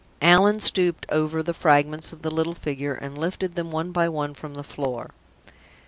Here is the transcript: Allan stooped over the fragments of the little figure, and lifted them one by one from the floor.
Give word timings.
Allan 0.23 0.59
stooped 0.59 1.05
over 1.09 1.43
the 1.43 1.53
fragments 1.53 2.11
of 2.11 2.23
the 2.23 2.31
little 2.31 2.55
figure, 2.55 2.95
and 2.95 3.15
lifted 3.15 3.53
them 3.53 3.69
one 3.69 3.91
by 3.91 4.09
one 4.09 4.33
from 4.33 4.55
the 4.55 4.63
floor. 4.63 5.11